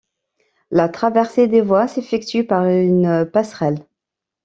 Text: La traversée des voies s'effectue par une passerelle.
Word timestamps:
La 0.71 0.89
traversée 0.89 1.47
des 1.47 1.61
voies 1.61 1.87
s'effectue 1.87 2.43
par 2.43 2.65
une 2.65 3.29
passerelle. 3.31 3.85